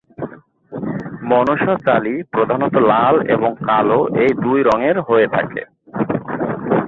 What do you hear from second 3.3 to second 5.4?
এবং কালো এই দুটি রঙের হয়ে